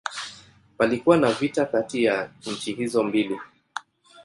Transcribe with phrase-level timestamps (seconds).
[0.77, 3.39] Palikuwa na vita kati ya nchi hizo mbili.